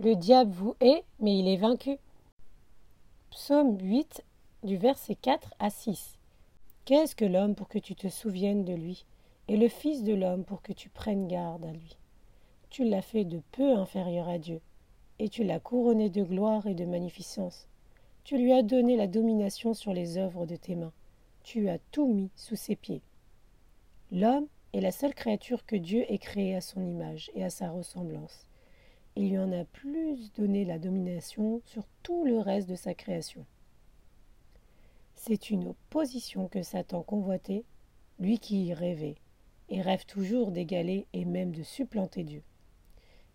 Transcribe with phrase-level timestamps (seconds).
[0.00, 1.96] Le diable vous hait, mais il est vaincu.
[3.30, 4.22] Psaume 8,
[4.62, 6.18] du verset 4 à 6.
[6.84, 9.06] Qu'est-ce que l'homme pour que tu te souviennes de lui,
[9.48, 11.96] et le Fils de l'homme pour que tu prennes garde à lui?
[12.70, 14.60] Tu l'as fait de peu inférieur à Dieu,
[15.18, 17.66] et tu l'as couronné de gloire et de magnificence.
[18.22, 20.92] Tu lui as donné la domination sur les œuvres de tes mains.
[21.42, 23.02] Tu as tout mis sous ses pieds.
[24.12, 27.68] L'homme est la seule créature que Dieu ait créée à son image et à sa
[27.68, 28.47] ressemblance.
[29.20, 33.44] Il lui en a plus donné la domination sur tout le reste de sa création.
[35.16, 37.64] C'est une opposition que Satan convoitait,
[38.20, 39.16] lui qui y rêvait,
[39.70, 42.44] et rêve toujours d'égaler et même de supplanter Dieu.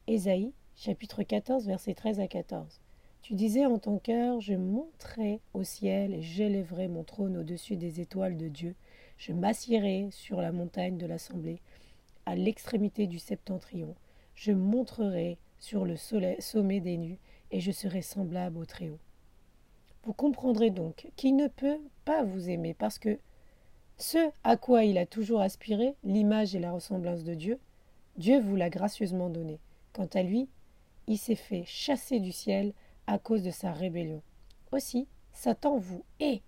[0.08, 2.80] Ésaïe, chapitre 14, versets 13 à 14.
[3.22, 8.00] Tu disais en ton cœur, je monterai au ciel et j'élèverai mon trône au-dessus des
[8.00, 8.74] étoiles de Dieu.
[9.18, 11.60] Je m'assierai sur la montagne de l'assemblée,
[12.26, 13.96] à l'extrémité du septentrion.
[14.34, 19.00] Je monterai sur le sommet des nues, et je serai semblable au Très-Haut.
[20.04, 23.18] Vous comprendrez donc qu'il ne peut pas vous aimer, parce que
[23.98, 27.60] ce à quoi il a toujours aspiré, l'image et la ressemblance de Dieu,
[28.18, 29.62] Dieu vous l'a gracieusement donné.
[29.94, 30.50] Quant à lui,
[31.08, 32.74] il s'est fait chasser du ciel
[33.08, 34.22] à cause de sa rébellion.
[34.74, 36.42] Aussi, Satan vous hait.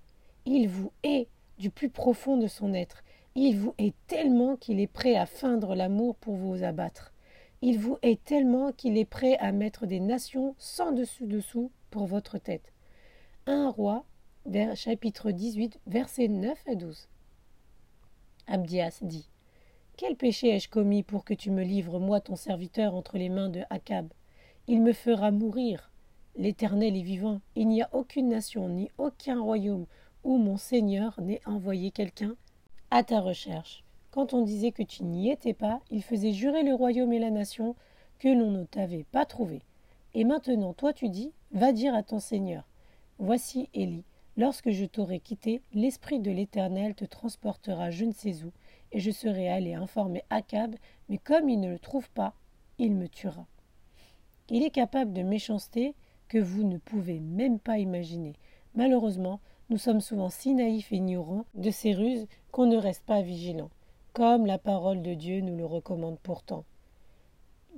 [0.45, 3.01] Il vous hait du plus profond de son être.
[3.35, 7.13] Il vous hait tellement qu'il est prêt à feindre l'amour pour vous abattre.
[7.67, 12.37] Il vous hait tellement qu'il est prêt à mettre des nations sans dessus-dessous pour votre
[12.37, 12.71] tête.
[13.47, 14.05] Un roi,
[14.75, 17.09] chapitre 18, versets 9 à 12.
[18.45, 19.27] Abdias dit
[19.97, 23.49] Quel péché ai-je commis pour que tu me livres, moi ton serviteur, entre les mains
[23.49, 24.13] de Akab?
[24.67, 25.91] Il me fera mourir.
[26.35, 27.41] L'Éternel est vivant.
[27.55, 29.87] Il n'y a aucune nation ni aucun royaume
[30.23, 32.35] où mon Seigneur n'ait envoyé quelqu'un
[32.91, 33.84] à ta recherche.
[34.15, 37.31] Quand on disait que tu n'y étais pas, il faisait jurer le royaume et la
[37.31, 37.75] nation
[38.17, 39.61] que l'on ne t'avait pas trouvé.
[40.13, 42.63] Et maintenant, toi tu dis, va dire à ton Seigneur.
[43.19, 44.05] Voici Élie.
[44.37, 48.53] Lorsque je t'aurai quitté, l'Esprit de l'Éternel te transportera je ne sais où,
[48.93, 50.77] et je serai allé informer Akab,
[51.09, 52.35] mais comme il ne le trouve pas,
[52.77, 53.45] il me tuera.
[54.47, 55.93] Il est capable de méchanceté
[56.29, 58.35] que vous ne pouvez même pas imaginer.
[58.75, 63.21] Malheureusement, nous sommes souvent si naïfs et ignorants de ces ruses qu'on ne reste pas
[63.21, 63.69] vigilant,
[64.15, 66.63] comme la parole de Dieu nous le recommande pourtant.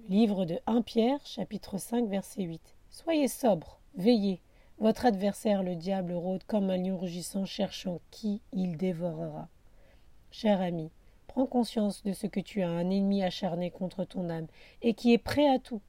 [0.07, 2.61] Livre de 1 Pierre, chapitre 5, verset 8.
[2.91, 4.39] Soyez sobres, veillez.
[4.77, 9.49] Votre adversaire, le diable, rôde comme un lion rugissant, cherchant qui il dévorera.
[10.29, 10.91] Cher ami,
[11.25, 14.45] prends conscience de ce que tu as un ennemi acharné contre ton âme,
[14.83, 15.81] et qui est prêt à tout,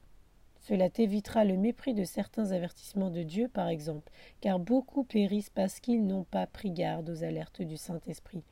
[0.61, 4.11] cela t'évitera le mépris de certains avertissements de Dieu, par exemple,
[4.41, 8.43] car beaucoup périssent parce qu'ils n'ont pas pris garde aux alertes du Saint-Esprit.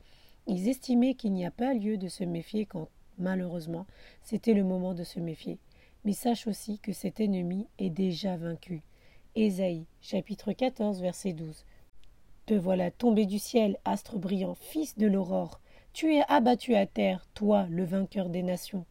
[0.50, 2.88] Ils estimaient qu'il n'y a pas lieu de se méfier quand,
[3.18, 3.86] malheureusement,
[4.22, 5.58] c'était le moment de se méfier.
[6.06, 8.82] Mais sache aussi que cet ennemi est déjà vaincu.
[9.34, 11.66] Ésaïe, chapitre 14, verset 12.
[12.46, 15.60] Te voilà tombé du ciel, astre brillant, fils de l'aurore.
[15.92, 18.86] Tu es abattu à terre, toi, le vainqueur des nations.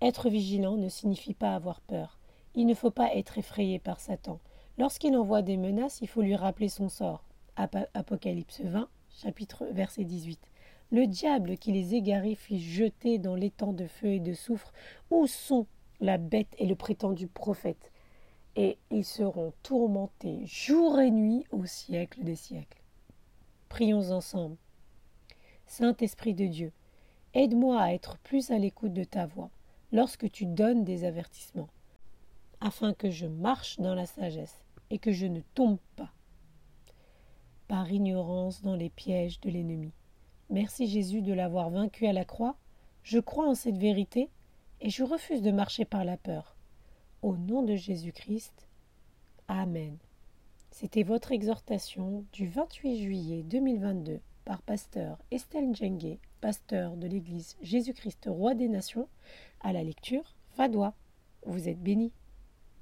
[0.00, 2.18] Être vigilant ne signifie pas avoir peur.
[2.54, 4.40] Il ne faut pas être effrayé par Satan.
[4.78, 7.24] Lorsqu'il envoie des menaces, il faut lui rappeler son sort.
[7.56, 8.88] Apocalypse 20,
[9.22, 10.38] chapitre verset 18.
[10.92, 14.72] Le diable qui les égarés fit jeter dans l'étang de feu et de soufre,
[15.10, 15.66] où sont
[16.00, 17.92] la bête et le prétendu prophète
[18.56, 22.82] Et ils seront tourmentés jour et nuit au siècle des siècles.
[23.68, 24.56] Prions ensemble.
[25.66, 26.72] Saint-Esprit de Dieu,
[27.34, 29.50] aide-moi à être plus à l'écoute de ta voix
[29.92, 31.70] lorsque tu donnes des avertissements,
[32.60, 36.12] afin que je marche dans la sagesse et que je ne tombe pas
[37.68, 39.92] par ignorance dans les pièges de l'ennemi.
[40.50, 42.56] Merci Jésus de l'avoir vaincu à la croix.
[43.02, 44.30] Je crois en cette vérité
[44.80, 46.56] et je refuse de marcher par la peur.
[47.22, 48.68] Au nom de Jésus-Christ.
[49.48, 49.96] Amen.
[50.70, 58.28] C'était votre exhortation du 28 juillet 2022 par pasteur Estelle Djengue, pasteur de l'Église Jésus-Christ
[58.28, 59.08] Roi des Nations,
[59.60, 60.94] à la lecture Fadois.
[61.44, 62.12] Vous êtes bénis.